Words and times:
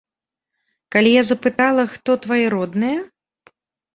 Калі 0.93 1.09
я 1.15 1.23
запытала, 1.31 1.83
хто 1.93 2.11
твае 2.23 2.41
родныя? 2.55 2.99